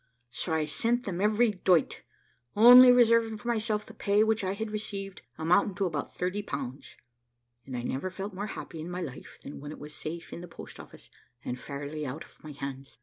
So 0.31 0.51
I 0.55 0.65
sent 0.65 1.03
them 1.03 1.21
every 1.21 1.51
doit, 1.51 2.01
only 2.55 2.91
reserving 2.91 3.37
for 3.37 3.47
myself 3.49 3.85
the 3.85 3.93
pay 3.93 4.23
which 4.23 4.43
I 4.43 4.53
had 4.53 4.71
received, 4.71 5.21
amounting 5.37 5.75
to 5.75 5.85
about 5.85 6.15
30 6.15 6.41
pounds: 6.41 6.97
and 7.67 7.77
I 7.77 7.83
never 7.83 8.09
felt 8.09 8.33
more 8.33 8.47
happy 8.47 8.79
in 8.81 8.89
my 8.89 9.01
life 9.03 9.37
than 9.43 9.59
when 9.59 9.71
it 9.71 9.77
was 9.77 9.93
safe 9.93 10.33
in 10.33 10.41
the 10.41 10.47
post 10.47 10.79
office, 10.79 11.11
and 11.45 11.59
fairly 11.59 12.03
out 12.03 12.23
of 12.23 12.43
my 12.43 12.51
hands. 12.53 12.97